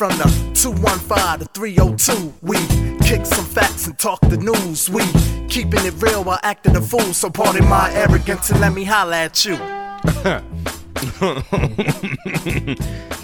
From 0.00 0.16
the 0.16 0.24
215 0.54 1.40
to 1.40 1.44
302, 1.52 2.32
we 2.40 2.56
kick 3.06 3.26
some 3.26 3.44
facts 3.44 3.86
and 3.86 3.98
talk 3.98 4.18
the 4.22 4.38
news. 4.38 4.88
We 4.88 5.02
keeping 5.46 5.84
it 5.84 5.92
real 6.00 6.24
while 6.24 6.40
acting 6.42 6.74
a 6.76 6.80
fool. 6.80 7.12
So 7.12 7.28
pardon 7.28 7.68
my 7.68 7.92
arrogance 7.92 8.48
and 8.48 8.62
let 8.62 8.72
me 8.72 8.84
holla 8.84 9.24
at 9.24 9.44
you. 9.44 9.56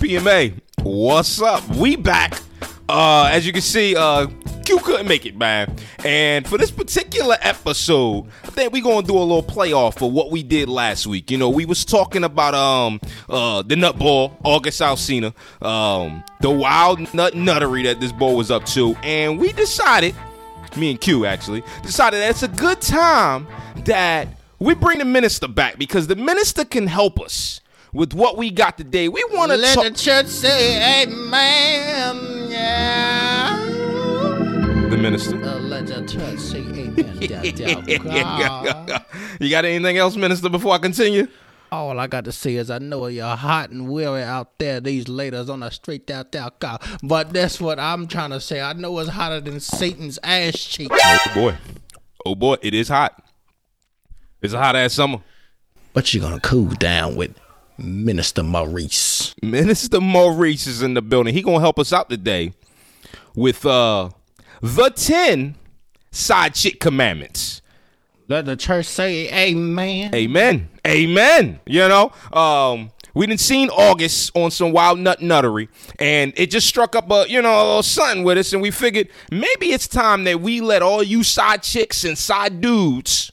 PMA, 0.02 0.60
what's 0.82 1.40
up? 1.40 1.66
We 1.76 1.96
back. 1.96 2.42
Uh, 2.90 3.30
as 3.32 3.46
you 3.46 3.54
can 3.54 3.62
see, 3.62 3.96
uh, 3.96 4.26
Q 4.66 4.78
couldn't 4.80 5.06
make 5.06 5.24
it, 5.26 5.36
man. 5.36 5.74
And 6.04 6.46
for 6.46 6.58
this 6.58 6.72
particular 6.72 7.36
episode, 7.40 8.26
I 8.42 8.48
think 8.48 8.72
we're 8.72 8.82
gonna 8.82 9.06
do 9.06 9.16
a 9.16 9.20
little 9.20 9.42
playoff 9.42 9.96
for 9.98 10.10
what 10.10 10.32
we 10.32 10.42
did 10.42 10.68
last 10.68 11.06
week. 11.06 11.30
You 11.30 11.38
know, 11.38 11.48
we 11.48 11.64
was 11.64 11.84
talking 11.84 12.24
about 12.24 12.54
um 12.54 13.00
uh 13.28 13.62
the 13.62 13.76
nutball, 13.76 14.32
August 14.42 14.80
Alsina, 14.80 15.32
um, 15.64 16.24
the 16.40 16.50
wild 16.50 16.98
nut 17.14 17.34
nuttery 17.34 17.84
that 17.84 18.00
this 18.00 18.10
boy 18.10 18.34
was 18.34 18.50
up 18.50 18.66
to, 18.66 18.96
and 19.04 19.38
we 19.38 19.52
decided, 19.52 20.16
me 20.76 20.90
and 20.90 21.00
Q 21.00 21.26
actually, 21.26 21.62
decided 21.82 22.20
that 22.20 22.30
it's 22.30 22.42
a 22.42 22.48
good 22.48 22.80
time 22.80 23.46
that 23.84 24.26
we 24.58 24.74
bring 24.74 24.98
the 24.98 25.04
minister 25.04 25.46
back 25.46 25.78
because 25.78 26.08
the 26.08 26.16
minister 26.16 26.64
can 26.64 26.88
help 26.88 27.20
us 27.20 27.60
with 27.92 28.14
what 28.14 28.36
we 28.36 28.50
got 28.50 28.76
today. 28.76 29.08
We 29.08 29.24
want 29.32 29.52
to 29.52 29.58
Let 29.58 29.74
talk. 29.76 29.84
the 29.84 29.90
church 29.92 30.26
say 30.26 31.04
amen. 31.04 32.35
The 34.96 35.02
minister. 35.02 35.36
Uh, 35.44 35.58
let 35.58 35.86
the 35.88 36.06
church 36.06 36.38
say 36.38 36.60
amen. 36.60 37.18
God. 38.04 39.04
you 39.40 39.50
got 39.50 39.66
anything 39.66 39.98
else, 39.98 40.16
minister, 40.16 40.48
before 40.48 40.72
I 40.72 40.78
continue? 40.78 41.28
All 41.70 42.00
I 42.00 42.06
got 42.06 42.24
to 42.24 42.32
say 42.32 42.54
is 42.54 42.70
I 42.70 42.78
know 42.78 43.06
you're 43.08 43.36
hot 43.36 43.68
and 43.68 43.90
weary 43.90 44.22
out 44.22 44.58
there, 44.58 44.80
these 44.80 45.06
ladies 45.06 45.50
on 45.50 45.60
the 45.60 45.68
street 45.68 46.10
out 46.10 46.32
there, 46.32 46.48
God. 46.60 46.82
But 47.02 47.34
that's 47.34 47.60
what 47.60 47.78
I'm 47.78 48.08
trying 48.08 48.30
to 48.30 48.40
say. 48.40 48.62
I 48.62 48.72
know 48.72 48.98
it's 48.98 49.10
hotter 49.10 49.38
than 49.38 49.60
Satan's 49.60 50.18
ass 50.22 50.54
cheek. 50.54 50.88
Oh 50.90 51.18
boy. 51.34 51.56
Oh 52.24 52.34
boy, 52.34 52.56
it 52.62 52.72
is 52.72 52.88
hot. 52.88 53.22
It's 54.40 54.54
a 54.54 54.58
hot 54.58 54.76
ass 54.76 54.94
summer. 54.94 55.18
But 55.92 56.14
you're 56.14 56.22
gonna 56.22 56.40
cool 56.40 56.70
down 56.70 57.16
with 57.16 57.34
Minister 57.76 58.42
Maurice. 58.42 59.34
Minister 59.42 60.00
Maurice 60.00 60.66
is 60.66 60.80
in 60.80 60.94
the 60.94 61.02
building. 61.02 61.34
He 61.34 61.42
gonna 61.42 61.60
help 61.60 61.78
us 61.78 61.92
out 61.92 62.08
today 62.08 62.54
with 63.34 63.66
uh 63.66 64.08
the 64.60 64.90
10 64.90 65.56
side 66.10 66.54
chick 66.54 66.80
commandments. 66.80 67.62
Let 68.28 68.46
the 68.46 68.56
church 68.56 68.86
say 68.86 69.32
amen. 69.32 70.14
Amen. 70.14 70.68
Amen. 70.84 71.60
You 71.64 71.88
know, 71.88 72.12
um, 72.32 72.90
we 73.14 73.26
done 73.26 73.38
seen 73.38 73.70
August 73.70 74.32
on 74.36 74.50
some 74.50 74.72
wild 74.72 74.98
nut 74.98 75.20
nuttery, 75.20 75.68
and 76.00 76.32
it 76.36 76.50
just 76.50 76.66
struck 76.66 76.96
up 76.96 77.10
a 77.10 77.24
you 77.28 77.40
know 77.40 77.54
a 77.54 77.64
little 77.64 77.82
something 77.84 78.24
with 78.24 78.36
us, 78.36 78.52
and 78.52 78.60
we 78.60 78.72
figured 78.72 79.08
maybe 79.30 79.72
it's 79.72 79.86
time 79.86 80.24
that 80.24 80.40
we 80.40 80.60
let 80.60 80.82
all 80.82 81.02
you 81.02 81.22
side 81.22 81.62
chicks 81.62 82.04
and 82.04 82.18
side 82.18 82.60
dudes 82.60 83.30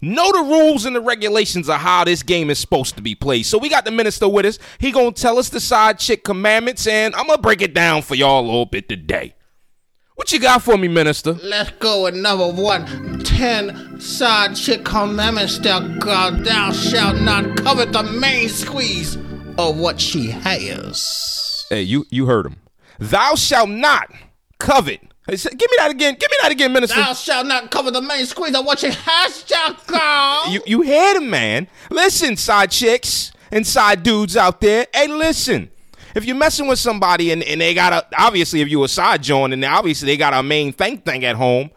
know 0.00 0.30
the 0.32 0.40
rules 0.40 0.84
and 0.84 0.94
the 0.94 1.00
regulations 1.00 1.68
of 1.68 1.76
how 1.76 2.04
this 2.04 2.22
game 2.22 2.50
is 2.50 2.58
supposed 2.58 2.96
to 2.96 3.02
be 3.02 3.14
played. 3.14 3.44
So 3.44 3.56
we 3.56 3.68
got 3.68 3.84
the 3.84 3.90
minister 3.90 4.28
with 4.28 4.46
us. 4.46 4.58
He 4.78 4.90
gonna 4.90 5.12
tell 5.12 5.38
us 5.38 5.48
the 5.48 5.60
side 5.60 6.00
chick 6.00 6.24
commandments, 6.24 6.86
and 6.86 7.14
I'm 7.14 7.28
gonna 7.28 7.40
break 7.40 7.62
it 7.62 7.72
down 7.72 8.02
for 8.02 8.14
y'all 8.14 8.40
a 8.40 8.46
little 8.46 8.66
bit 8.66 8.88
today. 8.88 9.34
What 10.18 10.32
you 10.32 10.40
got 10.40 10.64
for 10.64 10.76
me, 10.76 10.88
minister? 10.88 11.34
Let's 11.34 11.70
go 11.78 12.02
with 12.02 12.16
number 12.16 12.48
one. 12.48 13.20
Ten 13.20 14.00
side 14.00 14.56
chick 14.56 14.84
commandments 14.84 15.58
that 15.60 16.00
God 16.00 16.44
thou 16.44 16.72
shalt 16.72 17.20
not 17.20 17.56
covet 17.56 17.92
the 17.92 18.02
main 18.02 18.48
squeeze 18.48 19.14
of 19.56 19.78
what 19.78 20.00
she 20.00 20.26
has. 20.30 21.64
Hey, 21.70 21.82
you 21.82 22.04
you 22.10 22.26
heard 22.26 22.46
him. 22.46 22.56
Thou 22.98 23.36
shalt 23.36 23.70
not 23.70 24.10
covet. 24.58 25.00
Hey, 25.28 25.36
say- 25.36 25.50
give 25.50 25.70
me 25.70 25.76
that 25.76 25.92
again. 25.92 26.16
Give 26.18 26.30
me 26.32 26.36
that 26.42 26.50
again, 26.50 26.72
minister. 26.72 26.96
Thou 27.00 27.12
shalt 27.14 27.46
not 27.46 27.70
covet 27.70 27.94
the 27.94 28.02
main 28.02 28.26
squeeze 28.26 28.56
of 28.56 28.66
what 28.66 28.80
she 28.80 28.90
has, 28.90 29.44
God. 29.86 30.52
You 30.52 30.60
you 30.66 30.82
heard 30.82 31.18
him, 31.18 31.30
man. 31.30 31.68
Listen, 31.90 32.36
side 32.36 32.72
chicks 32.72 33.30
and 33.52 33.64
side 33.64 34.02
dudes 34.02 34.36
out 34.36 34.60
there. 34.60 34.88
Hey, 34.92 35.06
listen. 35.06 35.70
If 36.18 36.24
you're 36.24 36.34
messing 36.34 36.66
with 36.66 36.80
somebody 36.80 37.30
and, 37.30 37.44
and 37.44 37.60
they 37.60 37.74
got 37.74 37.92
a 37.92 38.04
obviously 38.18 38.60
if 38.60 38.68
you 38.68 38.82
a 38.82 38.88
side 38.88 39.22
joint 39.22 39.52
and 39.52 39.64
obviously 39.64 40.06
they 40.06 40.16
got 40.16 40.34
a 40.34 40.42
main 40.42 40.72
thing 40.72 40.98
thing 40.98 41.24
at 41.24 41.36
home, 41.36 41.70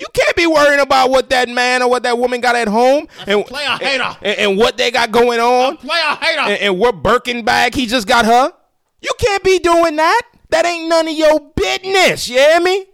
you 0.00 0.06
can't 0.12 0.34
be 0.34 0.48
worrying 0.48 0.80
about 0.80 1.10
what 1.10 1.30
that 1.30 1.48
man 1.48 1.80
or 1.80 1.88
what 1.88 2.02
that 2.02 2.18
woman 2.18 2.40
got 2.40 2.56
at 2.56 2.66
home 2.66 3.06
and, 3.28 3.46
player 3.46 3.78
hater. 3.80 4.16
and, 4.20 4.38
and 4.38 4.58
what 4.58 4.76
they 4.76 4.90
got 4.90 5.12
going 5.12 5.38
on 5.38 5.76
Player 5.76 6.18
hater. 6.20 6.40
and, 6.40 6.60
and 6.60 6.78
what 6.80 7.04
Birkin 7.04 7.44
bag 7.44 7.72
he 7.72 7.86
just 7.86 8.08
got 8.08 8.24
her. 8.26 8.52
You 9.00 9.12
can't 9.16 9.44
be 9.44 9.60
doing 9.60 9.94
that. 9.94 10.22
That 10.50 10.66
ain't 10.66 10.88
none 10.88 11.06
of 11.06 11.14
your 11.14 11.38
business. 11.54 12.28
You 12.28 12.38
hear 12.38 12.60
me? 12.60 12.86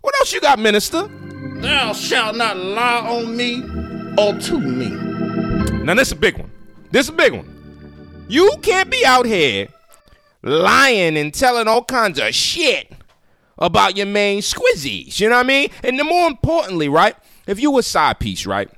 What 0.00 0.12
else 0.18 0.32
you 0.32 0.40
got, 0.40 0.58
minister? 0.58 1.06
Thou 1.60 1.92
shalt 1.92 2.34
not 2.34 2.56
lie 2.56 3.06
on 3.06 3.36
me 3.36 3.62
or 4.18 4.36
to 4.36 4.58
me. 4.58 4.90
Now 5.84 5.94
this 5.94 6.08
is 6.08 6.12
a 6.14 6.16
big 6.16 6.36
one. 6.36 6.50
This 6.90 7.06
is 7.06 7.10
a 7.10 7.16
big 7.16 7.32
one. 7.32 8.26
You 8.28 8.56
can't 8.60 8.90
be 8.90 9.06
out 9.06 9.24
here 9.24 9.68
lying 10.42 11.16
and 11.16 11.32
telling 11.34 11.68
all 11.68 11.84
kinds 11.84 12.18
of 12.18 12.34
shit 12.34 12.92
about 13.58 13.96
your 13.96 14.06
main 14.06 14.40
squizzies. 14.40 15.18
You 15.20 15.28
know 15.28 15.36
what 15.36 15.46
I 15.46 15.48
mean? 15.48 15.70
And 15.82 15.98
the 15.98 16.04
more 16.04 16.28
importantly, 16.28 16.88
right? 16.88 17.16
If 17.46 17.60
you 17.60 17.76
a 17.78 17.82
side 17.82 18.20
piece, 18.20 18.46
right? 18.46 18.70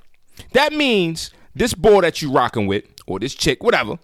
That 0.52 0.72
means 0.72 1.30
this 1.54 1.74
boy 1.74 2.00
that 2.02 2.22
you 2.22 2.32
rocking 2.32 2.66
with, 2.66 2.84
or 3.06 3.18
this 3.18 3.34
chick, 3.34 3.62
whatever, 3.62 3.98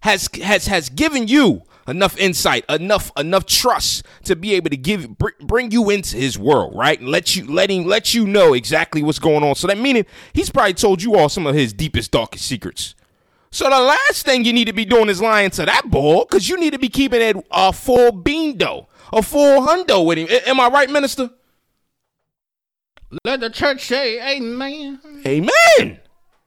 has 0.00 0.28
has 0.42 0.66
has 0.66 0.88
given 0.88 1.28
you 1.28 1.62
enough 1.86 2.16
insight, 2.18 2.64
enough 2.68 3.10
enough 3.16 3.46
trust 3.46 4.04
to 4.24 4.36
be 4.36 4.54
able 4.54 4.70
to 4.70 4.76
give 4.76 5.18
br- 5.18 5.30
bring 5.40 5.70
you 5.70 5.90
into 5.90 6.16
his 6.16 6.38
world, 6.38 6.74
right? 6.76 6.98
And 6.98 7.08
let 7.08 7.36
you 7.36 7.46
let 7.46 7.70
him 7.70 7.84
let 7.84 8.14
you 8.14 8.26
know 8.26 8.54
exactly 8.54 9.02
what's 9.02 9.18
going 9.18 9.44
on. 9.44 9.54
So 9.54 9.66
that 9.66 9.78
meaning 9.78 10.06
he's 10.32 10.50
probably 10.50 10.74
told 10.74 11.02
you 11.02 11.16
all 11.16 11.28
some 11.28 11.46
of 11.46 11.54
his 11.54 11.72
deepest 11.72 12.10
darkest 12.10 12.46
secrets. 12.46 12.94
So 13.50 13.64
the 13.64 13.80
last 13.80 14.24
thing 14.26 14.44
you 14.44 14.52
need 14.52 14.66
to 14.66 14.72
be 14.72 14.84
doing 14.84 15.08
is 15.08 15.22
lying 15.22 15.50
to 15.50 15.64
that 15.64 15.90
boy, 15.90 16.20
because 16.20 16.48
you 16.48 16.58
need 16.58 16.72
to 16.72 16.78
be 16.78 16.88
keeping 16.88 17.20
it 17.20 17.36
a 17.36 17.42
uh, 17.50 17.72
full 17.72 18.12
beando, 18.12 18.86
a 19.12 19.22
full 19.22 19.66
hundo 19.66 20.04
with 20.04 20.18
him. 20.18 20.28
Am 20.46 20.60
I 20.60 20.68
right, 20.68 20.90
minister? 20.90 21.30
Let 23.24 23.40
the 23.40 23.48
church 23.48 23.86
say 23.86 24.36
amen. 24.36 25.00
Amen. 25.26 26.00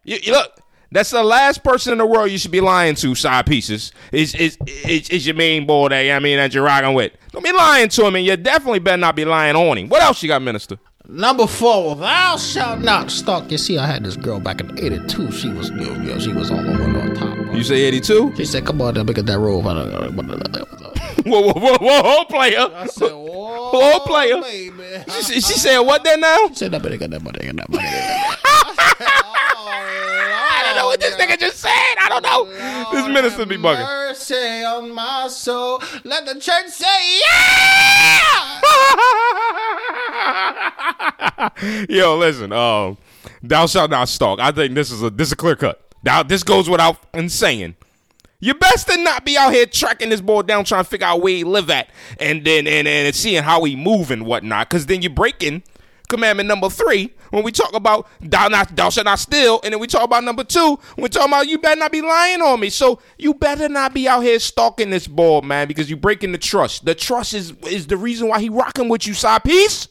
You, 0.04 0.18
you 0.22 0.32
look, 0.32 0.60
that's 0.92 1.10
the 1.10 1.24
last 1.24 1.64
person 1.64 1.92
in 1.92 1.98
the 1.98 2.06
world 2.06 2.30
you 2.30 2.38
should 2.38 2.52
be 2.52 2.62
lying 2.62 2.94
to. 2.96 3.16
Side 3.16 3.48
pieces 3.48 3.92
is 4.12 4.36
is 4.36 4.58
is, 4.68 5.10
is 5.10 5.26
your 5.26 5.36
main 5.36 5.66
boy 5.66 5.90
that 5.90 6.16
I 6.16 6.20
mean 6.20 6.38
that 6.38 6.54
you're 6.54 6.64
rocking 6.64 6.94
with. 6.94 7.14
Don't 7.32 7.44
be 7.44 7.52
lying 7.52 7.90
to 7.90 8.06
him, 8.06 8.16
and 8.16 8.26
you 8.26 8.38
definitely 8.38 8.80
better 8.80 8.98
not 8.98 9.16
be 9.16 9.26
lying 9.26 9.56
on 9.56 9.78
him. 9.78 9.90
What 9.90 10.04
else 10.04 10.22
you 10.22 10.28
got, 10.28 10.42
minister? 10.42 10.78
Number 11.08 11.48
four, 11.48 11.96
thou 11.96 12.38
shalt 12.38 12.80
not 12.82 13.10
stalk. 13.12 13.52
You 13.52 13.58
see, 13.58 13.78
I 13.78 13.86
had 13.86 14.04
this 14.04 14.16
girl 14.16 14.40
back 14.40 14.62
in 14.62 14.78
'82. 14.80 15.32
She 15.32 15.50
was, 15.50 15.70
you 15.72 15.76
know, 15.96 16.20
she 16.20 16.32
was 16.32 16.52
all 16.52 16.60
over 16.60 17.00
on 17.00 17.16
top. 17.16 17.38
You 17.56 17.64
say 17.64 17.82
82? 17.82 18.34
She 18.38 18.46
said, 18.46 18.66
"Come 18.66 18.82
on, 18.82 18.94
then, 18.94 19.06
look 19.08 19.18
at 19.18 19.26
that 19.26 19.40
roll." 19.40 19.62
Whoa, 19.62 19.72
whoa, 21.26 21.54
whoa, 21.54 21.78
whoa, 21.80 22.02
whoa, 22.04 22.24
player. 22.26 22.70
I 22.74 22.86
said, 22.88 23.12
"Whoa, 23.12 23.72
Whoa, 23.72 24.00
player. 24.06 24.40
baby." 24.42 24.74
She, 25.24 25.42
she 25.42 25.58
said 25.60 25.80
what 25.80 26.04
there 26.04 26.18
now? 26.18 26.48
She 26.50 26.56
said, 26.56 26.72
"That 26.72 26.82
better 26.84 26.98
get 26.98 27.10
that 27.12 27.22
money, 27.22 27.40
get 27.42 27.56
that 27.58 27.70
money." 27.70 27.84
I 30.54 30.64
don't 30.66 30.76
know 30.78 30.86
what 30.88 31.00
this 31.12 31.26
nigga 31.26 31.40
just 31.40 31.58
said. 31.58 31.70
I 31.72 32.10
don't 32.10 32.24
know. 32.24 32.46
This 32.92 33.08
minister 33.08 33.46
be 33.46 33.58
bugging. 33.58 33.84
Mercy 33.84 34.64
on 34.64 34.94
my 34.94 35.28
soul. 35.28 35.82
Let 36.04 36.26
the 36.26 36.40
church 36.40 36.68
say, 36.70 37.20
"Yeah." 37.20 38.22
Yo, 41.90 42.18
listen. 42.18 42.52
Um, 42.52 42.97
thou 43.44 43.66
shalt 43.68 43.91
not 43.91 44.09
stalk. 44.09 44.40
I 44.40 44.52
think 44.52 44.76
this 44.76 44.91
is 44.91 45.03
a 45.03 45.09
this 45.09 45.30
is 45.30 45.34
a 45.34 45.38
clear 45.38 45.56
cut. 45.56 45.82
Now 46.03 46.24
this 46.24 46.44
goes 46.44 46.70
without 46.70 46.97
saying. 47.28 47.76
You 48.44 48.56
best 48.56 48.88
to 48.88 48.97
not 48.97 49.24
be 49.24 49.38
out 49.38 49.53
here 49.53 49.68
tracking 49.68 50.09
this 50.09 50.20
boy 50.20 50.41
down, 50.41 50.64
trying 50.66 50.84
to 50.84 50.90
figure 50.90 51.06
out 51.06 51.22
where 51.22 51.35
he 51.35 51.44
live 51.44 51.70
at, 51.70 51.91
and 52.20 52.44
then 52.44 52.66
and, 52.66 52.88
and 52.88 53.16
seeing 53.16 53.44
how 53.44 53.64
he 53.66 53.76
move 53.76 54.09
and 54.09 54.26
whatnot. 54.26 54.68
Because 54.68 54.88
then 54.88 55.03
you're 55.03 55.12
breaking 55.12 55.62
commandment 56.11 56.47
number 56.47 56.69
three 56.69 57.11
when 57.31 57.43
we 57.43 57.52
talk 57.52 57.73
about 57.73 58.08
thou 58.19 58.47
not 58.49 58.75
thou 58.75 58.90
shalt 58.90 59.05
not 59.05 59.17
steal, 59.17 59.59
and 59.63 59.73
then 59.73 59.79
we 59.79 59.87
talk 59.87 60.03
about 60.03 60.23
number 60.23 60.43
two 60.43 60.78
when 60.96 61.03
we 61.03 61.09
talk 61.09 61.28
about 61.28 61.47
you 61.47 61.58
better 61.58 61.79
not 61.79 61.91
be 61.91 62.02
lying 62.02 62.41
on 62.41 62.59
me. 62.59 62.69
So 62.69 62.99
you 63.17 63.34
better 63.34 63.67
not 63.69 63.93
be 63.93 64.08
out 64.08 64.22
here 64.22 64.37
stalking 64.40 64.91
this 64.91 65.08
ball, 65.08 65.41
man, 65.41 65.67
because 65.67 65.90
you're 65.90 65.97
breaking 65.97 66.34
the 66.34 66.37
trust. 66.37 66.85
The 66.85 66.93
trust 66.93 67.34
is 67.34 67.52
is 67.67 67.87
the 67.87 67.97
reason 67.97 68.28
why 68.28 68.40
he 68.40 68.49
rocking 68.49 68.90
with 68.90 69.08
you, 69.08 69.13
side 69.16 69.43
piece. 69.43 69.87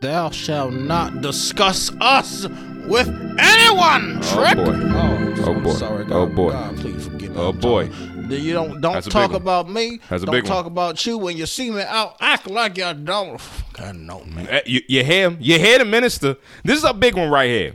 Thou 0.00 0.30
shalt 0.30 0.72
not 0.72 1.20
discuss 1.20 1.92
us 2.00 2.46
with 2.86 3.08
anyone. 3.38 4.18
Oh, 4.22 4.44
Trick. 4.44 4.56
boy. 4.56 4.72
Oh, 4.74 5.22
Oh, 5.44 5.60
boy. 5.60 5.72
Sorry, 5.72 6.04
oh, 6.04 6.08
God. 6.08 6.16
Oh, 6.16 6.26
boy. 6.26 6.52
God, 6.52 6.76
please 6.76 7.04
forgive 7.04 7.32
me. 7.32 7.36
Oh, 7.40 7.48
I'm 7.48 7.58
boy. 7.58 7.88
Talking- 8.32 8.46
You 8.46 8.52
don't 8.54 8.80
don't 8.80 8.92
That's 8.94 9.06
a 9.06 9.10
big 9.10 9.12
talk 9.12 9.30
one. 9.32 9.40
about 9.42 9.70
me. 9.70 10.00
That's 10.08 10.22
a 10.22 10.26
don't 10.26 10.34
big 10.34 10.44
talk 10.44 10.64
one. 10.64 10.72
about 10.72 11.06
you 11.06 11.18
when 11.18 11.36
you 11.36 11.46
see 11.46 11.70
me 11.70 11.82
out. 11.82 12.16
Act 12.20 12.48
like 12.48 12.76
y'all 12.78 12.94
don't. 12.94 13.40
God 13.74 13.96
no, 13.96 14.24
man. 14.24 14.46
Eh, 14.48 14.60
You, 14.66 14.80
you 14.88 15.04
hear 15.04 15.30
him? 15.30 15.38
You 15.40 15.58
hear 15.58 15.78
the 15.78 15.84
minister? 15.84 16.36
This 16.64 16.78
is 16.78 16.84
a 16.84 16.92
big 16.94 17.16
one 17.16 17.30
right 17.30 17.48
here. 17.48 17.72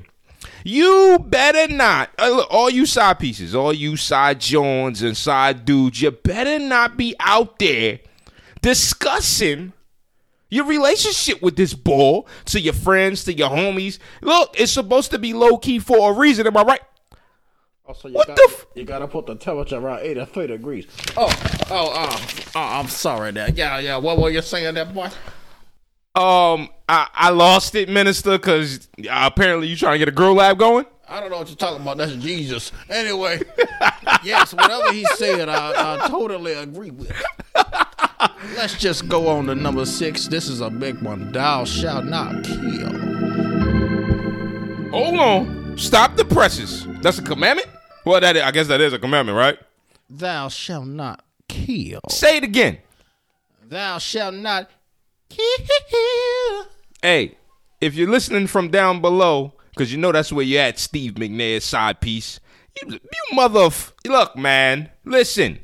You 0.63 1.19
better 1.25 1.71
not. 1.73 2.09
Uh, 2.19 2.29
look, 2.29 2.47
all 2.51 2.69
you 2.69 2.85
side 2.85 3.19
pieces, 3.19 3.55
all 3.55 3.71
you 3.71 3.95
side 3.95 4.41
Jones 4.41 5.01
and 5.01 5.15
side 5.15 5.63
dudes, 5.65 6.01
you 6.01 6.11
better 6.11 6.59
not 6.59 6.97
be 6.97 7.15
out 7.21 7.57
there 7.59 7.99
discussing 8.61 9.71
your 10.49 10.65
relationship 10.65 11.41
with 11.41 11.55
this 11.55 11.73
bull 11.73 12.27
to 12.45 12.59
your 12.59 12.73
friends, 12.73 13.23
to 13.25 13.33
your 13.33 13.49
homies. 13.49 13.97
Look, 14.21 14.55
it's 14.59 14.71
supposed 14.71 15.11
to 15.11 15.19
be 15.19 15.33
low 15.33 15.57
key 15.57 15.79
for 15.79 16.11
a 16.11 16.13
reason. 16.13 16.47
Am 16.47 16.55
I 16.57 16.63
right? 16.63 16.81
Also, 17.87 18.09
you 18.09 18.15
What 18.15 18.27
got, 18.27 18.35
the 18.35 18.47
f- 18.49 18.65
You 18.75 18.83
gotta 18.83 19.07
put 19.07 19.27
the 19.27 19.35
temperature 19.35 19.77
around 19.77 20.01
83 20.01 20.47
degrees. 20.47 20.87
Oh, 21.15 21.27
oh, 21.71 21.91
oh, 21.93 22.27
oh, 22.55 22.59
I'm 22.59 22.89
sorry 22.89 23.31
there. 23.31 23.49
Yeah, 23.49 23.79
yeah. 23.79 23.95
What 23.97 24.17
were 24.17 24.29
you 24.29 24.41
saying 24.41 24.73
there, 24.73 24.83
boy? 24.85 25.05
Um, 26.15 26.69
I, 26.89 27.07
I 27.13 27.29
lost 27.29 27.75
it, 27.75 27.87
Minister, 27.87 28.31
because 28.31 28.89
apparently 29.09 29.67
you 29.67 29.77
trying 29.77 29.93
to 29.93 29.99
get 29.99 30.09
a 30.09 30.11
girl 30.11 30.33
lab 30.33 30.59
going. 30.59 30.85
I 31.07 31.21
don't 31.21 31.29
know 31.31 31.37
what 31.37 31.47
you're 31.47 31.55
talking 31.55 31.81
about. 31.81 31.95
That's 31.97 32.13
Jesus. 32.15 32.73
Anyway, 32.89 33.39
yes, 34.23 34.53
whatever 34.53 34.91
he 34.91 35.05
said, 35.15 35.47
I, 35.47 36.03
I 36.03 36.07
totally 36.09 36.53
agree 36.53 36.91
with. 36.91 37.13
Let's 38.55 38.77
just 38.77 39.07
go 39.07 39.29
on 39.29 39.45
to 39.45 39.55
number 39.55 39.85
six. 39.85 40.27
This 40.27 40.49
is 40.49 40.59
a 40.59 40.69
big 40.69 41.01
one. 41.01 41.31
Thou 41.31 41.63
shalt 41.63 42.03
not 42.03 42.43
kill. 42.43 42.89
Hold 44.91 45.19
on. 45.19 45.77
Stop 45.77 46.17
the 46.17 46.25
presses. 46.25 46.85
That's 47.01 47.19
a 47.19 47.21
commandment? 47.21 47.69
Well, 48.07 48.21
that 48.21 48.37
is, 48.37 48.41
I 48.41 48.51
guess 48.51 48.67
that 48.67 48.79
is 48.79 48.93
a 48.93 48.99
commandment, 48.99 49.37
right? 49.37 49.59
Thou 50.09 50.47
shalt 50.47 50.87
not 50.87 51.23
kill. 51.49 51.99
Say 52.09 52.37
it 52.37 52.43
again. 52.45 52.77
Thou 53.67 53.97
shalt 53.97 54.33
not 54.35 54.69
kill. 55.29 56.65
Hey, 57.01 57.37
if 57.81 57.95
you're 57.95 58.09
listening 58.09 58.47
from 58.47 58.69
down 58.69 59.01
below, 59.01 59.53
because 59.71 59.91
you 59.91 59.97
know 59.97 60.11
that's 60.13 60.31
where 60.31 60.45
you're 60.45 60.61
at, 60.61 60.79
Steve 60.79 61.15
McNair's 61.15 61.65
side 61.65 61.99
piece. 61.99 62.39
You, 62.81 62.93
you 62.93 63.35
mother. 63.35 63.65
F- 63.65 63.93
Look, 64.05 64.37
man, 64.37 64.89
listen. 65.03 65.59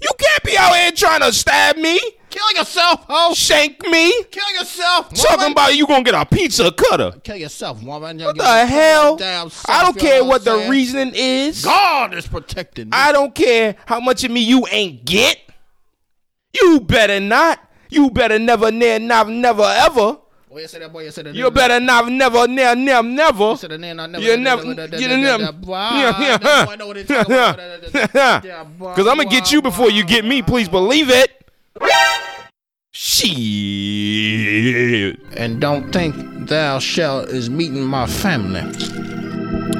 You 0.00 0.10
can't 0.18 0.42
be 0.44 0.56
out 0.56 0.74
here 0.74 0.92
trying 0.92 1.20
to 1.20 1.32
stab 1.32 1.76
me, 1.76 2.00
Kill 2.32 2.58
yourself, 2.58 3.04
ho. 3.08 3.34
shank 3.34 3.86
me, 3.88 4.10
Kill 4.30 4.54
yourself. 4.58 5.12
talking 5.12 5.36
woman. 5.36 5.52
about 5.52 5.76
you 5.76 5.86
gonna 5.86 6.02
get 6.02 6.14
a 6.14 6.24
pizza 6.24 6.72
cutter. 6.72 7.12
Kill 7.22 7.36
yourself, 7.36 7.82
woman. 7.82 8.18
What 8.18 8.38
the 8.38 8.66
hell? 8.66 9.18
I 9.68 9.82
don't 9.82 9.98
care 9.98 10.24
what 10.24 10.42
the 10.42 10.66
reasoning 10.70 11.12
is. 11.14 11.62
God 11.62 12.14
is 12.14 12.26
protecting 12.26 12.86
me. 12.86 12.90
I 12.94 13.12
don't 13.12 13.34
care 13.34 13.76
how 13.84 14.00
much 14.00 14.24
of 14.24 14.30
me 14.30 14.40
you 14.40 14.66
ain't 14.70 15.04
get. 15.04 15.38
You 16.54 16.80
better 16.80 17.20
not. 17.20 17.60
You 17.90 18.10
better 18.10 18.38
never, 18.38 18.70
near, 18.70 18.98
never, 18.98 19.30
never, 19.30 19.64
ever. 19.64 20.16
Boy, 20.48 20.60
you 20.60 20.68
said 20.68 20.80
that, 20.82 20.92
boy, 20.92 21.04
you 21.04 21.10
said 21.10 21.26
that. 21.26 21.34
You 21.34 21.50
better 21.50 21.80
never, 21.80 22.08
never, 22.10 22.48
never, 22.48 22.78
never, 22.78 23.08
never. 23.08 23.50
You 23.50 23.56
said 23.56 23.70
the 23.70 23.78
never. 23.78 24.18
You 24.18 24.36
never, 24.38 24.64
you 24.64 24.74
never, 24.74 25.52
yeah, 25.68 26.38
yeah, 27.28 28.40
yeah. 28.42 28.64
Because 28.64 29.06
I'm 29.06 29.16
gonna 29.16 29.24
get 29.26 29.52
you 29.52 29.60
before 29.60 29.90
you 29.90 30.04
get 30.04 30.24
me. 30.24 30.40
Please 30.40 30.68
believe 30.70 31.10
it. 31.10 31.41
Shit. 32.92 33.32
And 35.36 35.60
don't 35.60 35.92
think 35.92 36.48
thou 36.48 36.78
shalt 36.78 37.28
is 37.28 37.48
meeting 37.50 37.84
my 37.84 38.06
family. 38.06 38.60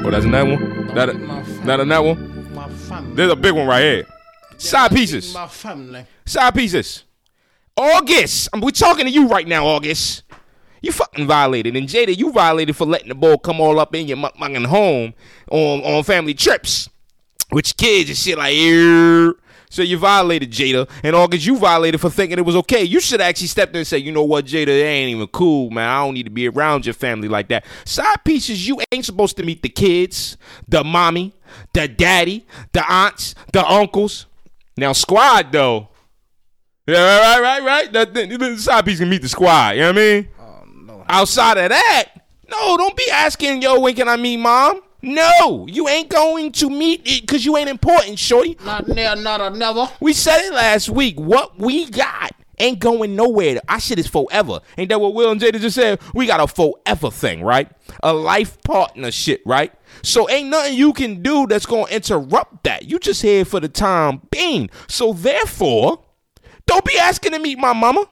Oh, 0.05 0.11
that's 0.11 0.25
that 0.25 0.47
one. 0.47 0.87
That, 0.95 1.07
that 1.65 1.79
in 1.79 1.87
that 1.89 2.03
one. 2.03 2.53
My 2.53 2.69
family. 2.69 3.15
There's 3.15 3.31
a 3.31 3.35
big 3.35 3.53
one 3.53 3.67
right 3.67 3.81
here. 3.81 4.05
Side 4.57 4.91
pieces. 4.91 5.33
My 5.33 5.47
family. 5.47 6.05
Side 6.25 6.53
pieces. 6.53 7.03
August. 7.75 8.49
I'm, 8.53 8.61
we 8.61 8.71
talking 8.71 9.05
to 9.05 9.11
you 9.11 9.27
right 9.27 9.47
now, 9.47 9.65
August. 9.65 10.23
You 10.81 10.91
fucking 10.91 11.27
violated. 11.27 11.75
And 11.75 11.87
Jada, 11.87 12.17
you 12.17 12.31
violated 12.31 12.75
for 12.75 12.85
letting 12.85 13.09
the 13.09 13.15
ball 13.15 13.37
come 13.37 13.61
all 13.61 13.79
up 13.79 13.95
in 13.95 14.07
your 14.07 14.17
motherfucking 14.17 14.65
home 14.65 15.13
on, 15.49 15.81
on 15.81 16.03
family 16.03 16.33
trips. 16.33 16.89
With 17.51 17.67
your 17.67 17.75
kids 17.77 18.09
and 18.09 18.17
shit 18.17 18.37
like, 18.37 18.55
"Ew." 18.55 19.37
So 19.73 19.81
you 19.81 19.97
violated 19.97 20.51
Jada. 20.51 20.87
And 21.01 21.15
August, 21.15 21.47
you 21.47 21.57
violated 21.57 21.99
for 21.99 22.11
thinking 22.11 22.37
it 22.37 22.45
was 22.45 22.55
okay. 22.57 22.83
You 22.83 22.99
should 22.99 23.19
actually 23.19 23.47
stepped 23.47 23.71
in 23.71 23.77
and 23.77 23.87
say, 23.87 23.97
you 23.97 24.11
know 24.11 24.23
what, 24.23 24.45
Jada, 24.45 24.67
it 24.67 24.83
ain't 24.83 25.09
even 25.15 25.25
cool, 25.29 25.71
man. 25.71 25.89
I 25.89 26.05
don't 26.05 26.13
need 26.13 26.25
to 26.25 26.29
be 26.29 26.47
around 26.47 26.85
your 26.85 26.93
family 26.93 27.27
like 27.27 27.47
that. 27.47 27.65
Side 27.83 28.23
pieces, 28.23 28.67
you 28.67 28.79
ain't 28.91 29.03
supposed 29.03 29.35
to 29.37 29.43
meet 29.43 29.63
the 29.63 29.69
kids, 29.69 30.37
the 30.67 30.83
mommy, 30.83 31.33
the 31.73 31.87
daddy, 31.87 32.45
the 32.71 32.87
aunts, 32.87 33.33
the 33.51 33.65
uncles. 33.65 34.27
Now, 34.77 34.93
squad, 34.93 35.51
though. 35.51 35.87
Yeah, 36.85 37.19
right, 37.19 37.41
right, 37.41 37.63
right. 37.63 37.93
That 37.93 38.13
the, 38.13 38.27
the 38.27 38.57
side 38.59 38.85
piece 38.85 38.99
can 38.99 39.09
meet 39.09 39.23
the 39.23 39.29
squad. 39.29 39.71
You 39.71 39.81
know 39.81 39.87
what 39.87 39.97
I 39.97 40.01
mean? 40.01 40.27
Oh, 40.39 41.03
Outside 41.09 41.57
of 41.57 41.69
that, 41.69 42.09
no, 42.47 42.77
don't 42.77 42.95
be 42.95 43.09
asking, 43.11 43.63
yo, 43.63 43.79
when 43.79 43.95
can 43.95 44.07
I 44.07 44.17
meet 44.17 44.37
mom? 44.37 44.81
No, 45.03 45.67
you 45.67 45.89
ain't 45.89 46.07
going 46.07 46.53
to 46.53 46.69
meet 46.69 47.01
it 47.05 47.21
because 47.21 47.45
you 47.45 47.57
ain't 47.57 47.67
important, 47.67 48.17
shorty. 48.17 48.57
Not 48.63 48.87
near, 48.87 49.17
not 49.17 49.41
a 49.41 49.49
never. 49.49 49.89
We 49.99 50.13
said 50.13 50.39
it 50.39 50.53
last 50.53 50.89
week. 50.89 51.19
What 51.19 51.59
we 51.59 51.89
got 51.89 52.31
ain't 52.57 52.79
going 52.79 53.13
nowhere. 53.13 53.59
Our 53.67 53.81
shit 53.81 53.99
is 53.99 54.07
forever. 54.07 54.61
Ain't 54.77 54.87
that 54.87 55.01
what 55.01 55.13
Will 55.13 55.29
and 55.29 55.41
Jada 55.41 55.59
just 55.59 55.75
said? 55.75 55.99
We 56.13 56.25
got 56.25 56.39
a 56.39 56.47
forever 56.47 57.11
thing, 57.11 57.43
right? 57.43 57.69
A 58.01 58.13
life 58.13 58.57
partnership, 58.63 59.41
right? 59.45 59.73
So 60.03 60.29
ain't 60.29 60.47
nothing 60.47 60.75
you 60.75 60.93
can 60.93 61.21
do 61.21 61.47
that's 61.47 61.65
gonna 61.65 61.87
interrupt 61.87 62.63
that. 62.63 62.89
You 62.89 62.97
just 62.97 63.21
here 63.21 63.43
for 63.43 63.59
the 63.59 63.67
time 63.67 64.21
being. 64.31 64.69
So 64.87 65.11
therefore, 65.11 66.01
don't 66.65 66.85
be 66.85 66.97
asking 66.97 67.33
to 67.33 67.39
meet 67.39 67.59
my 67.59 67.73
mama. 67.73 68.05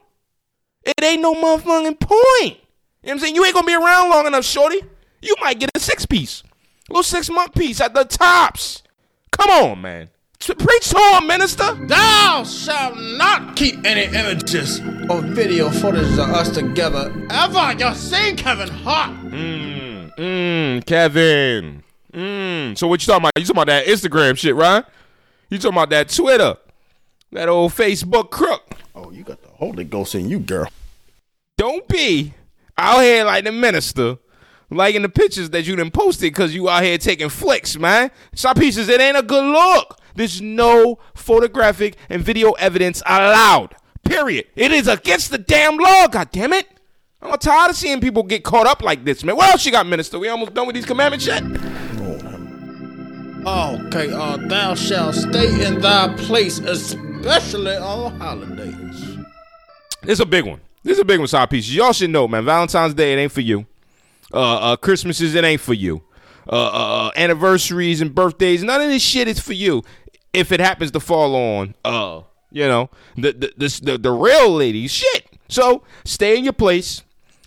It 0.84 1.02
ain't 1.02 1.22
no 1.22 1.34
motherfucking 1.34 2.00
point. 2.00 2.18
You 2.22 2.48
know 2.48 2.56
what 3.04 3.12
I'm 3.12 3.18
saying? 3.18 3.34
You 3.34 3.46
ain't 3.46 3.54
gonna 3.54 3.66
be 3.66 3.74
around 3.74 4.10
long 4.10 4.26
enough, 4.26 4.44
shorty. 4.44 4.82
You 5.22 5.34
might 5.40 5.58
get 5.58 5.70
a 5.74 5.80
six 5.80 6.04
piece. 6.04 6.42
A 6.92 6.96
little 6.96 7.02
six 7.04 7.30
month 7.30 7.54
piece 7.54 7.80
at 7.80 7.94
the 7.94 8.04
tops. 8.04 8.82
Come 9.30 9.48
on, 9.48 9.80
man. 9.80 10.10
T- 10.38 10.52
Preach 10.52 10.90
to 10.90 10.98
him, 11.18 11.26
minister. 11.26 11.72
Thou 11.86 12.44
shalt 12.44 12.98
not 12.98 13.56
keep 13.56 13.82
any 13.86 14.14
images 14.14 14.78
or 15.08 15.22
video 15.22 15.70
footage 15.70 16.12
of 16.12 16.28
us 16.28 16.50
together 16.50 17.10
ever. 17.30 17.72
You 17.78 17.94
seen 17.94 18.36
Kevin 18.36 18.68
Hart? 18.68 19.10
Mmm, 19.24 20.14
mmm, 20.16 20.84
Kevin. 20.84 21.82
Mmm. 22.12 22.76
So 22.76 22.88
what 22.88 23.00
you 23.00 23.06
talking 23.06 23.22
about? 23.22 23.32
You 23.38 23.44
talking 23.46 23.62
about 23.62 23.66
that 23.68 23.86
Instagram 23.86 24.36
shit, 24.36 24.54
right? 24.54 24.84
You 25.48 25.56
talking 25.56 25.74
about 25.78 25.88
that 25.88 26.10
Twitter, 26.10 26.56
that 27.30 27.48
old 27.48 27.72
Facebook 27.72 28.30
crook? 28.30 28.68
Oh, 28.94 29.10
you 29.10 29.24
got 29.24 29.40
the 29.40 29.48
Holy 29.48 29.84
Ghost 29.84 30.14
in 30.14 30.28
you, 30.28 30.40
girl. 30.40 30.68
Don't 31.56 31.88
be 31.88 32.34
out 32.76 33.00
here 33.00 33.24
like 33.24 33.44
the 33.44 33.52
minister, 33.52 34.18
liking 34.76 35.02
the 35.02 35.08
pictures 35.08 35.50
that 35.50 35.66
you 35.66 35.76
done 35.76 35.90
posted 35.90 36.32
because 36.32 36.54
you 36.54 36.68
out 36.68 36.82
here 36.82 36.98
taking 36.98 37.28
flicks, 37.28 37.76
man. 37.78 38.10
Some 38.34 38.54
pieces, 38.54 38.88
it 38.88 39.00
ain't 39.00 39.16
a 39.16 39.22
good 39.22 39.44
look. 39.44 39.98
There's 40.14 40.40
no 40.40 40.98
photographic 41.14 41.96
and 42.08 42.22
video 42.22 42.52
evidence 42.52 43.02
allowed. 43.06 43.74
Period. 44.04 44.46
It 44.56 44.72
is 44.72 44.88
against 44.88 45.30
the 45.30 45.38
damn 45.38 45.76
law, 45.76 46.08
God 46.08 46.30
damn 46.32 46.52
it. 46.52 46.66
I'm 47.22 47.38
tired 47.38 47.70
of 47.70 47.76
seeing 47.76 48.00
people 48.00 48.24
get 48.24 48.42
caught 48.42 48.66
up 48.66 48.82
like 48.82 49.04
this, 49.04 49.22
man. 49.22 49.36
What 49.36 49.50
else 49.50 49.64
you 49.64 49.70
got, 49.70 49.86
minister? 49.86 50.18
We 50.18 50.28
almost 50.28 50.54
done 50.54 50.66
with 50.66 50.74
these 50.74 50.84
commandments 50.84 51.26
yet? 51.26 51.42
Okay, 53.44 54.12
uh, 54.12 54.36
thou 54.36 54.74
shalt 54.74 55.14
stay 55.14 55.66
in 55.66 55.80
thy 55.80 56.14
place, 56.16 56.58
especially 56.58 57.76
on 57.76 58.18
holidays. 58.18 59.16
This 60.02 60.14
is 60.14 60.20
a 60.20 60.26
big 60.26 60.44
one. 60.44 60.60
This 60.82 60.96
is 60.96 61.00
a 61.00 61.04
big 61.04 61.20
one, 61.20 61.28
side 61.28 61.48
pieces. 61.48 61.74
Y'all 61.74 61.92
should 61.92 62.10
know, 62.10 62.26
man. 62.26 62.44
Valentine's 62.44 62.94
Day, 62.94 63.12
it 63.12 63.16
ain't 63.18 63.32
for 63.32 63.40
you. 63.40 63.66
Uh, 64.32 64.72
uh, 64.72 64.76
Christmases, 64.76 65.34
it 65.34 65.44
ain't 65.44 65.60
for 65.60 65.74
you. 65.74 66.02
Uh, 66.48 66.54
uh, 66.54 67.06
uh, 67.06 67.10
anniversaries 67.16 68.00
and 68.00 68.14
birthdays, 68.14 68.64
none 68.64 68.80
of 68.80 68.88
this 68.88 69.02
shit 69.02 69.28
is 69.28 69.38
for 69.38 69.52
you. 69.52 69.82
If 70.32 70.50
it 70.50 70.60
happens 70.60 70.90
to 70.92 71.00
fall 71.00 71.36
on, 71.36 71.74
uh, 71.84 72.22
you 72.50 72.66
know, 72.66 72.90
the 73.16 73.32
the 73.32 73.52
the 73.56 73.80
the, 73.82 73.98
the 73.98 74.10
real 74.10 74.50
ladies, 74.50 74.90
shit. 74.90 75.26
So 75.48 75.84
stay 76.04 76.36
in 76.36 76.44
your 76.44 76.54
place, 76.54 77.02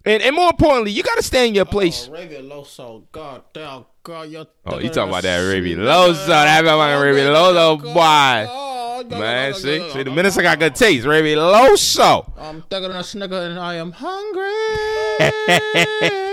and 0.05 0.21
and 0.21 0.35
more 0.35 0.49
importantly, 0.49 0.91
you 0.91 1.03
gotta 1.03 1.23
stay 1.23 1.47
in 1.47 1.55
your 1.55 1.65
place. 1.65 2.07
Oh, 2.09 2.13
Raviloso, 2.15 3.03
God 3.11 3.41
damn, 3.51 3.85
God, 4.03 4.29
you're 4.29 4.45
Oh, 4.65 4.79
you 4.79 4.89
talking 4.89 5.09
about 5.09 5.23
that 5.23 5.41
Raviloso? 5.41 6.27
That 6.27 6.63
motherfucking 6.63 7.15
Raviloso, 7.15 7.81
boy. 7.81 8.47
Oh, 8.49 9.03
God, 9.03 9.19
Man, 9.19 9.53
see, 9.55 9.89
see, 9.89 9.97
the 9.97 10.03
God, 10.05 10.15
minister 10.15 10.41
got 10.41 10.59
good 10.59 10.75
taste. 10.75 11.05
Raviloso. 11.05 12.31
I'm 12.37 12.61
thinking 12.61 12.91
of 12.91 12.95
a 12.97 13.03
snicker 13.03 13.35
and 13.35 13.59
I 13.59 13.75
am 13.75 13.91
hungry. 13.91 14.51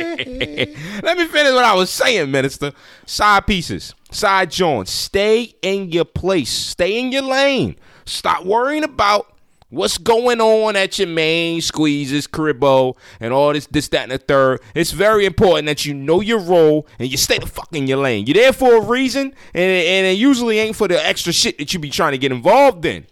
Let 1.02 1.18
me 1.18 1.26
finish 1.26 1.52
what 1.52 1.64
I 1.64 1.74
was 1.74 1.90
saying, 1.90 2.30
minister. 2.30 2.72
Side 3.06 3.46
pieces, 3.46 3.94
side 4.10 4.50
joints. 4.50 4.90
Stay 4.90 5.54
in 5.62 5.90
your 5.92 6.04
place. 6.04 6.50
Stay 6.50 6.98
in 6.98 7.12
your 7.12 7.22
lane. 7.22 7.76
Stop 8.04 8.44
worrying 8.44 8.84
about 8.84 9.30
what's 9.70 9.98
going 9.98 10.40
on 10.40 10.76
at 10.76 10.98
your 10.98 11.08
main 11.08 11.60
squeezes, 11.60 12.26
cribbo, 12.26 12.96
and 13.20 13.32
all 13.32 13.52
this, 13.52 13.66
this, 13.68 13.88
that, 13.88 14.02
and 14.02 14.12
the 14.12 14.18
third. 14.18 14.60
It's 14.74 14.90
very 14.90 15.24
important 15.24 15.66
that 15.66 15.86
you 15.86 15.94
know 15.94 16.20
your 16.20 16.40
role 16.40 16.86
and 16.98 17.08
you 17.10 17.16
stay 17.16 17.38
the 17.38 17.46
fuck 17.46 17.68
in 17.72 17.86
your 17.86 17.98
lane. 17.98 18.26
You're 18.26 18.34
there 18.34 18.52
for 18.52 18.76
a 18.76 18.84
reason, 18.84 19.34
and, 19.54 19.64
and 19.64 20.06
it 20.06 20.18
usually 20.18 20.58
ain't 20.58 20.76
for 20.76 20.88
the 20.88 21.04
extra 21.04 21.32
shit 21.32 21.58
that 21.58 21.72
you 21.72 21.80
be 21.80 21.90
trying 21.90 22.12
to 22.12 22.18
get 22.18 22.32
involved 22.32 22.84
in. 22.84 23.06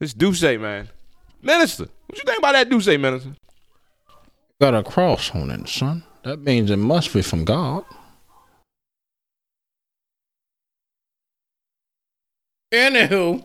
This 0.00 0.14
Duce, 0.14 0.42
man. 0.42 0.88
Minister, 1.40 1.84
what 2.06 2.18
you 2.18 2.24
think 2.24 2.38
about 2.38 2.52
that 2.52 2.68
Duce, 2.68 2.86
minister? 2.86 3.34
Got 4.62 4.74
a 4.76 4.84
cross 4.84 5.34
on 5.34 5.50
it, 5.50 5.68
son. 5.68 6.04
That 6.22 6.38
means 6.38 6.70
it 6.70 6.76
must 6.76 7.12
be 7.12 7.20
from 7.20 7.44
God. 7.44 7.84
Anywho, 12.72 13.44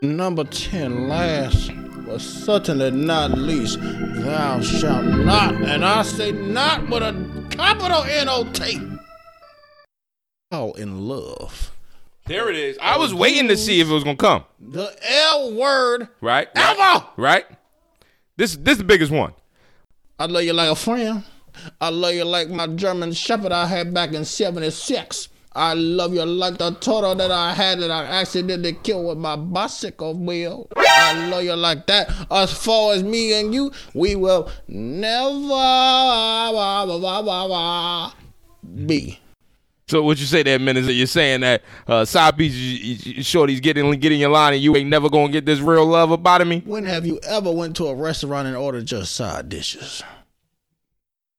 number 0.00 0.44
10, 0.44 1.08
last 1.08 1.72
but 2.06 2.20
certainly 2.20 2.92
not 2.92 3.32
least, 3.32 3.80
thou 3.80 4.60
shalt 4.60 5.04
not, 5.04 5.54
and 5.54 5.84
I 5.84 6.02
say 6.02 6.30
not 6.30 6.88
with 6.88 7.02
a 7.02 7.46
capital 7.50 8.04
N 8.04 8.28
O 8.28 8.44
T, 8.52 8.80
fall 10.52 10.74
in 10.74 11.08
love. 11.08 11.72
There 12.26 12.48
it 12.48 12.54
is. 12.54 12.78
I 12.80 12.96
was 12.96 13.12
waiting 13.12 13.48
to 13.48 13.56
see 13.56 13.80
if 13.80 13.88
it 13.88 13.92
was 13.92 14.04
gonna 14.04 14.16
come. 14.16 14.44
The 14.60 14.96
L 15.32 15.52
word, 15.52 16.10
Right? 16.20 16.46
Ever! 16.54 16.78
Right? 16.78 17.04
right? 17.16 17.46
This 18.36 18.56
this 18.56 18.72
is 18.72 18.78
the 18.78 18.84
biggest 18.84 19.10
one. 19.10 19.32
I 20.18 20.26
love 20.26 20.42
you 20.42 20.52
like 20.52 20.70
a 20.70 20.76
friend. 20.76 21.24
I 21.80 21.88
love 21.88 22.12
you 22.12 22.24
like 22.24 22.50
my 22.50 22.66
German 22.66 23.14
Shepherd 23.14 23.50
I 23.50 23.64
had 23.64 23.94
back 23.94 24.12
in 24.12 24.26
76. 24.26 25.28
I 25.54 25.72
love 25.72 26.12
you 26.12 26.22
like 26.26 26.58
the 26.58 26.72
turtle 26.72 27.14
that 27.14 27.30
I 27.30 27.54
had 27.54 27.80
that 27.80 27.90
I 27.90 28.04
accidentally 28.04 28.74
killed 28.74 29.06
with 29.06 29.16
my 29.16 29.36
bicycle 29.36 30.12
wheel. 30.12 30.68
I 30.76 31.28
love 31.28 31.44
you 31.44 31.56
like 31.56 31.86
that. 31.86 32.12
As 32.30 32.52
far 32.52 32.92
as 32.92 33.02
me 33.02 33.40
and 33.40 33.54
you, 33.54 33.72
we 33.94 34.16
will 34.16 34.50
never 34.68 35.32
be. 38.84 39.18
So 39.88 40.02
what 40.02 40.18
you 40.18 40.26
say 40.26 40.42
there, 40.42 40.58
minister? 40.58 40.90
You're 40.90 41.06
saying 41.06 41.42
that 41.42 41.62
uh, 41.86 42.04
side 42.04 42.36
piece, 42.36 42.54
you- 42.54 42.96
you- 43.14 43.22
shorty's 43.22 43.60
getting 43.60 43.88
getting 43.92 44.18
your 44.18 44.30
line, 44.30 44.54
and 44.54 44.62
you 44.62 44.74
ain't 44.76 44.90
never 44.90 45.08
gonna 45.08 45.30
get 45.30 45.46
this 45.46 45.60
real 45.60 45.86
love 45.86 46.10
about 46.10 46.44
me. 46.44 46.60
When 46.66 46.84
have 46.86 47.06
you 47.06 47.20
ever 47.22 47.52
went 47.52 47.76
to 47.76 47.86
a 47.86 47.94
restaurant 47.94 48.48
and 48.48 48.56
ordered 48.56 48.86
just 48.86 49.14
side 49.14 49.48
dishes? 49.48 50.02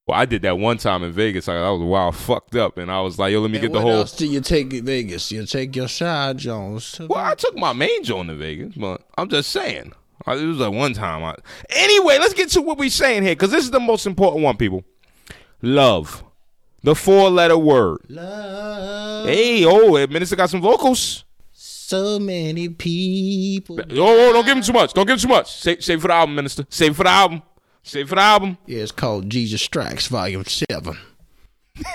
Well, 0.07 0.17
I 0.17 0.23
did 0.23 0.43
that 0.43 0.57
one 0.57 0.77
time 0.77 1.03
in 1.03 1.11
Vegas. 1.11 1.49
I, 1.49 1.57
I 1.57 1.69
was 1.71 1.81
wild 1.81 2.15
fucked 2.15 2.55
up, 2.55 2.77
and 2.77 2.89
I 2.89 3.01
was 3.01 3.19
like, 3.19 3.33
"Yo, 3.33 3.41
let 3.41 3.51
me 3.51 3.57
And 3.57 3.63
get 3.63 3.73
the 3.73 3.81
whole." 3.81 3.87
what 3.87 3.91
whole." 3.91 3.99
else 4.03 4.15
do 4.15 4.25
you 4.25 4.39
take 4.39 4.73
in 4.73 4.85
Vegas? 4.85 5.29
You 5.29 5.45
take 5.45 5.75
your 5.75 5.89
side 5.89 6.37
Jones. 6.37 7.01
Well, 7.01 7.19
I 7.19 7.35
took 7.35 7.57
my 7.57 7.73
main 7.73 8.05
Jones 8.05 8.29
to 8.29 8.35
Vegas, 8.35 8.75
but 8.75 9.01
I'm 9.17 9.27
just 9.27 9.49
saying. 9.49 9.91
I- 10.25 10.35
It 10.37 10.45
was 10.45 10.57
like 10.59 10.71
one 10.71 10.93
time. 10.93 11.21
I, 11.25 11.35
anyway, 11.69 12.17
let's 12.19 12.33
get 12.33 12.47
to 12.51 12.61
what 12.61 12.77
we're 12.77 12.89
saying 12.89 13.23
here, 13.23 13.33
because 13.35 13.51
this 13.51 13.65
is 13.65 13.71
the 13.71 13.81
most 13.81 14.07
important 14.07 14.41
one, 14.45 14.55
people. 14.55 14.85
Love, 15.61 16.23
the 16.83 16.95
four-letter 16.95 17.57
word. 17.57 17.99
Love. 18.09 19.27
Hey, 19.27 19.65
oh, 19.65 19.95
eh, 19.95 20.05
minister 20.09 20.35
got 20.35 20.49
some 20.49 20.61
vocals. 20.61 21.23
So 21.53 22.19
many 22.19 22.69
people. 22.69 23.79
Oh, 23.79 23.85
oh, 24.29 24.33
don't 24.33 24.45
give 24.45 24.57
him 24.57 24.63
too 24.63 24.73
much. 24.73 24.93
Don't 24.93 25.05
give 25.05 25.13
him 25.15 25.19
too 25.19 25.27
much. 25.29 25.51
Save, 25.53 25.83
save 25.83 26.01
for 26.01 26.07
the 26.09 26.13
album, 26.13 26.35
minister. 26.35 26.65
Save 26.69 26.95
for 26.97 27.03
the 27.03 27.09
album. 27.09 27.41
Save 27.83 28.09
for 28.09 28.15
the 28.15 28.21
album. 28.21 28.57
Yeah, 28.65 28.79
it's 28.83 28.91
called 28.91 29.29
Jesus 29.29 29.61
Strikes, 29.61 30.07
Volume 30.07 30.43
7. 30.45 30.97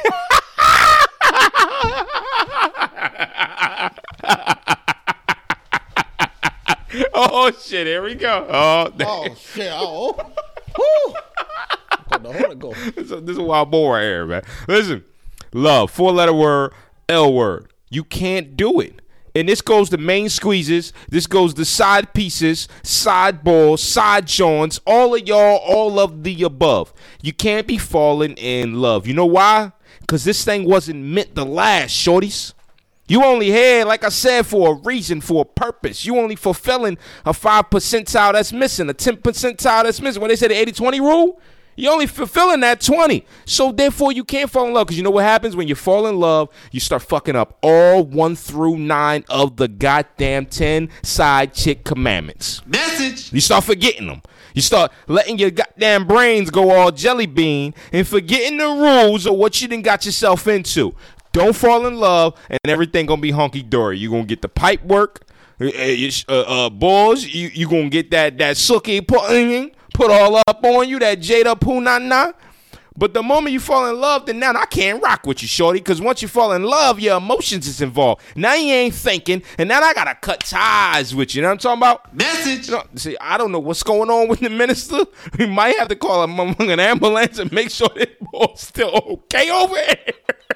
Oh 7.15 7.51
shit! 7.51 7.87
Here 7.87 8.03
we 8.03 8.15
go. 8.15 8.47
Oh, 8.49 8.93
Oh, 9.01 9.35
shit. 9.35 9.71
Oh, 9.73 10.15
woo. 10.79 11.15
This, 12.95 13.11
is, 13.11 13.23
this 13.23 13.31
is 13.31 13.39
a 13.39 13.43
wild 13.43 13.71
boy 13.71 13.93
right 13.93 14.03
here, 14.03 14.27
man. 14.27 14.43
Listen, 14.69 15.05
love, 15.53 15.91
four 15.91 16.13
letter 16.13 16.33
word, 16.33 16.73
L 17.09 17.33
word. 17.33 17.73
You 17.91 18.05
can't 18.05 18.57
do 18.57 18.81
it. 18.81 19.01
And 19.35 19.49
this 19.49 19.63
goes 19.63 19.89
to 19.91 19.99
main 19.99 20.29
squeezes. 20.29 20.93
This 21.09 21.27
goes 21.27 21.55
to 21.55 21.65
side 21.65 22.13
pieces, 22.13 22.69
side 22.83 23.43
balls, 23.43 23.83
side 23.83 24.27
joints. 24.27 24.81
All 24.87 25.15
of 25.15 25.27
y'all, 25.27 25.57
all 25.59 25.99
of 25.99 26.23
the 26.23 26.43
above. 26.43 26.93
You 27.23 27.33
can't 27.33 27.67
be 27.67 27.79
falling 27.79 28.35
in 28.35 28.81
love. 28.81 29.07
You 29.07 29.15
know 29.15 29.27
why? 29.27 29.73
Because 30.01 30.25
this 30.25 30.45
thing 30.45 30.65
wasn't 30.65 31.03
meant 31.03 31.35
to 31.35 31.45
last, 31.45 31.93
shorties. 31.93 32.53
You 33.09 33.25
only 33.25 33.51
here, 33.51 33.85
like 33.85 34.05
I 34.05 34.11
said, 34.11 34.47
for 34.47 34.73
a 34.73 34.75
reason, 34.75 35.21
for 35.21 35.43
a 35.43 35.45
purpose. 35.45 36.05
You 36.05 36.19
only 36.19 36.37
fulfilling 36.37 36.99
a 37.25 37.33
5 37.33 37.71
percentile 37.71 38.33
that's 38.33 38.53
missing, 38.53 38.89
a 38.89 38.95
10 38.95 39.19
percentile 39.19 39.85
that's 39.85 40.01
missing. 40.01 40.21
When 40.21 40.29
they 40.29 40.37
say 40.37 40.49
the 40.49 40.55
80 40.55 40.73
20 40.73 41.01
rule, 41.01 41.41
you 41.77 41.91
only 41.91 42.07
fulfilling 42.07 42.61
that 42.61 42.81
20. 42.81 43.25
So 43.45 43.73
therefore, 43.73 44.13
you 44.13 44.25
can't 44.25 44.51
fall 44.51 44.67
in 44.67 44.75
love. 44.75 44.87
Because 44.87 44.99
you 44.99 45.03
know 45.03 45.11
what 45.11 45.25
happens 45.25 45.57
when 45.57 45.69
you 45.69 45.75
fall 45.75 46.07
in 46.07 46.19
love? 46.19 46.49
You 46.71 46.81
start 46.81 47.03
fucking 47.03 47.37
up 47.37 47.59
all 47.63 48.05
1 48.05 48.37
through 48.37 48.79
9 48.79 49.25
of 49.29 49.57
the 49.57 49.69
goddamn 49.69 50.47
10 50.47 50.91
side 51.03 51.55
chick 51.55 51.85
commandments. 51.85 52.65
Message. 52.67 53.33
You 53.33 53.41
start 53.41 53.65
forgetting 53.65 54.07
them. 54.07 54.23
You 54.55 54.63
start 54.63 54.93
letting 55.09 55.39
your 55.39 55.51
goddamn 55.51 56.07
brains 56.07 56.51
go 56.51 56.71
all 56.71 56.91
jelly 56.91 57.27
bean 57.27 57.75
and 57.93 58.07
forgetting 58.07 58.59
the 58.59 58.67
rules 58.67 59.27
of 59.27 59.35
what 59.35 59.61
you 59.63 59.69
done 59.69 59.83
got 59.83 60.05
yourself 60.05 60.47
into. 60.47 60.95
Don't 61.33 61.57
fall 61.57 61.87
in 61.87 61.97
love 61.97 62.39
and 62.51 62.61
everything 62.67 63.07
gonna 63.07 63.23
be 63.23 63.31
hunky 63.31 63.63
dory. 63.63 63.99
You 63.99 64.11
gonna 64.11 64.25
get 64.25 64.43
the 64.43 64.51
pipe 64.51 64.85
work, 64.85 65.21
uh, 65.59 65.67
uh, 65.67 66.33
uh, 66.33 66.71
balls. 66.71 67.25
You 67.25 67.51
you 67.55 67.67
gonna 67.69 67.89
get 67.89 68.11
that 68.11 68.37
that 68.39 68.57
sookie 68.57 69.07
put 69.07 69.31
put 69.95 70.11
all 70.11 70.37
up 70.37 70.65
on 70.65 70.89
you 70.89 70.99
that 71.01 71.21
Jada 71.21 71.59
poo 71.59 71.81
na 71.81 71.99
na. 71.99 72.33
But 72.97 73.15
the 73.15 73.23
moment 73.23 73.53
you 73.55 73.61
fall 73.61 73.89
in 73.89 73.99
love, 73.99 74.27
then 74.27 74.39
now 74.39 74.53
I 74.53 74.67
can't 74.67 75.03
rock 75.03 75.27
with 75.27 75.41
you, 75.41 75.49
shorty. 75.49 75.79
Because 75.79 76.01
once 76.01 76.21
you 76.21 76.29
fall 76.29 76.53
in 76.53 76.63
love, 76.63 77.01
your 77.01 77.17
emotions 77.17 77.67
is 77.67 77.81
involved. 77.81 78.23
Now 78.37 78.55
you 78.55 78.71
ain't 78.73 78.95
thinking, 78.95 79.43
and 79.57 79.69
now 79.69 79.81
I 79.81 79.95
gotta 79.95 80.15
cut 80.15 80.41
ties 80.41 81.15
with 81.15 81.35
you. 81.35 81.39
You 81.39 81.43
know 81.43 81.49
what 81.49 81.65
I'm 81.65 81.79
talking 81.79 81.79
about? 81.79 82.15
Message. 82.15 82.69
You 82.69 82.75
know, 82.75 82.85
see, 82.97 83.17
I 83.19 83.39
don't 83.39 83.51
know 83.51 83.61
what's 83.61 83.83
going 83.83 84.11
on 84.11 84.29
with 84.29 84.41
the 84.41 84.51
minister. 84.51 84.99
We 85.39 85.47
might 85.47 85.79
have 85.79 85.89
to 85.89 85.97
call 85.97 86.25
him 86.25 86.39
an 86.69 86.79
ambulance 86.79 87.39
and 87.39 87.51
make 87.53 87.71
sure 87.71 87.89
that 87.97 88.21
boy's 88.21 88.61
still 88.61 88.91
okay 88.95 89.51
over 89.51 89.75
here. 89.77 89.97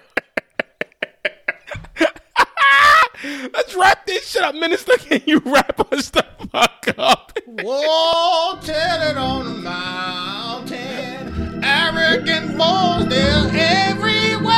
Let's 3.25 3.75
wrap 3.75 4.07
this 4.07 4.29
shit 4.29 4.43
up, 4.43 4.55
minister. 4.55 4.93
Can 4.99 5.23
you 5.27 5.41
wrap 5.45 5.93
us 5.93 6.11
the 6.11 6.25
fuck 6.51 6.87
up? 6.99 7.39
Whoa, 7.47 8.59
tell 8.63 9.03
it 9.03 9.17
on 9.17 9.45
the 9.45 9.63
mountain. 9.63 11.65
Arrogant 11.65 12.59
boys, 12.59 13.09
they're 13.09 13.51
everywhere. 13.53 14.56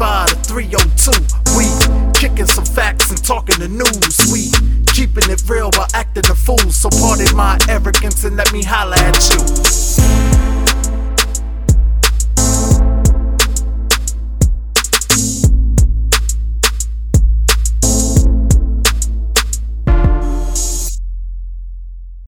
215 0.00 0.42
to 0.42 0.48
302, 0.48 1.12
we 1.58 1.66
kicking 2.14 2.46
some 2.46 2.64
facts 2.64 3.10
and 3.10 3.22
talking 3.22 3.58
the 3.58 3.68
news. 3.68 4.32
We 4.32 4.48
keeping 4.94 5.30
it 5.30 5.42
real 5.46 5.70
while 5.76 5.88
acting 5.92 6.24
a 6.30 6.34
fool. 6.34 6.56
So 6.72 6.88
pardon 6.88 7.36
my 7.36 7.58
arrogance 7.68 8.24
and 8.24 8.34
let 8.34 8.50
me 8.50 8.62
holla 8.62 8.96
at 8.96 9.20
you. 9.28 10.59